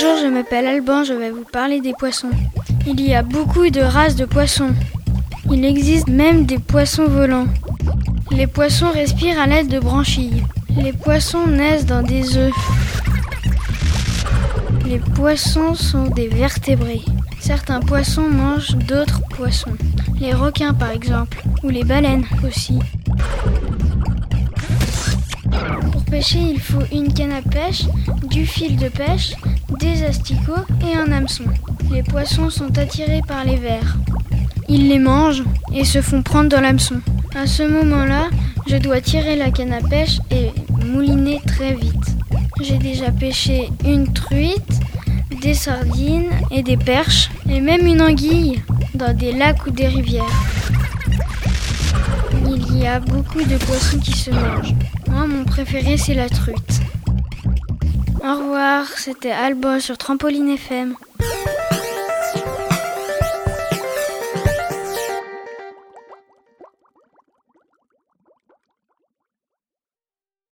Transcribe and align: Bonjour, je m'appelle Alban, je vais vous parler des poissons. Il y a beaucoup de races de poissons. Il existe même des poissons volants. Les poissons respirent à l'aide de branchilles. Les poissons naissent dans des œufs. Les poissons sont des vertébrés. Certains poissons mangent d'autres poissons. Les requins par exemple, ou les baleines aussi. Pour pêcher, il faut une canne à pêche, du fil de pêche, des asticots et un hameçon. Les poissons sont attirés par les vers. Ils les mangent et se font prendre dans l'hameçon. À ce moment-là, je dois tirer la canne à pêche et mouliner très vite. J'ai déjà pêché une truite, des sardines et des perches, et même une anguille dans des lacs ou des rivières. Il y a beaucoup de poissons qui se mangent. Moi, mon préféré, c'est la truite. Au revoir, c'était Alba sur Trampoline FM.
Bonjour, 0.00 0.16
je 0.22 0.28
m'appelle 0.28 0.66
Alban, 0.68 1.02
je 1.02 1.12
vais 1.12 1.32
vous 1.32 1.42
parler 1.42 1.80
des 1.80 1.92
poissons. 1.92 2.30
Il 2.86 3.00
y 3.00 3.16
a 3.16 3.24
beaucoup 3.24 3.68
de 3.68 3.80
races 3.80 4.14
de 4.14 4.26
poissons. 4.26 4.70
Il 5.50 5.64
existe 5.64 6.06
même 6.06 6.46
des 6.46 6.60
poissons 6.60 7.08
volants. 7.08 7.48
Les 8.30 8.46
poissons 8.46 8.92
respirent 8.92 9.40
à 9.40 9.48
l'aide 9.48 9.66
de 9.66 9.80
branchilles. 9.80 10.44
Les 10.76 10.92
poissons 10.92 11.48
naissent 11.48 11.84
dans 11.84 12.02
des 12.02 12.36
œufs. 12.36 12.54
Les 14.86 15.00
poissons 15.00 15.74
sont 15.74 16.06
des 16.06 16.28
vertébrés. 16.28 17.02
Certains 17.40 17.80
poissons 17.80 18.30
mangent 18.30 18.76
d'autres 18.76 19.22
poissons. 19.30 19.76
Les 20.20 20.32
requins 20.32 20.74
par 20.74 20.92
exemple, 20.92 21.42
ou 21.64 21.70
les 21.70 21.82
baleines 21.82 22.24
aussi. 22.46 22.78
Pour 25.90 26.04
pêcher, 26.04 26.38
il 26.38 26.60
faut 26.60 26.84
une 26.92 27.12
canne 27.12 27.32
à 27.32 27.42
pêche, 27.42 27.82
du 28.30 28.46
fil 28.46 28.76
de 28.76 28.88
pêche, 28.88 29.34
des 29.78 30.04
asticots 30.04 30.66
et 30.86 30.96
un 30.96 31.12
hameçon. 31.12 31.44
Les 31.90 32.02
poissons 32.02 32.50
sont 32.50 32.78
attirés 32.78 33.22
par 33.26 33.44
les 33.44 33.56
vers. 33.56 33.96
Ils 34.68 34.88
les 34.88 34.98
mangent 34.98 35.44
et 35.74 35.84
se 35.84 36.02
font 36.02 36.22
prendre 36.22 36.48
dans 36.48 36.60
l'hameçon. 36.60 37.00
À 37.34 37.46
ce 37.46 37.62
moment-là, 37.62 38.28
je 38.66 38.76
dois 38.76 39.00
tirer 39.00 39.36
la 39.36 39.50
canne 39.50 39.72
à 39.72 39.80
pêche 39.80 40.18
et 40.30 40.50
mouliner 40.84 41.40
très 41.46 41.74
vite. 41.74 42.16
J'ai 42.60 42.78
déjà 42.78 43.10
pêché 43.10 43.70
une 43.84 44.12
truite, 44.12 44.80
des 45.40 45.54
sardines 45.54 46.30
et 46.50 46.62
des 46.62 46.76
perches, 46.76 47.30
et 47.48 47.60
même 47.60 47.86
une 47.86 48.02
anguille 48.02 48.62
dans 48.94 49.14
des 49.16 49.32
lacs 49.32 49.66
ou 49.66 49.70
des 49.70 49.86
rivières. 49.86 50.24
Il 52.46 52.78
y 52.78 52.86
a 52.86 53.00
beaucoup 53.00 53.42
de 53.42 53.56
poissons 53.56 53.98
qui 53.98 54.12
se 54.12 54.30
mangent. 54.30 54.74
Moi, 55.08 55.26
mon 55.26 55.44
préféré, 55.44 55.96
c'est 55.96 56.14
la 56.14 56.28
truite. 56.28 56.77
Au 58.22 58.34
revoir, 58.36 58.86
c'était 58.96 59.30
Alba 59.30 59.80
sur 59.80 59.96
Trampoline 59.96 60.50
FM. 60.50 60.96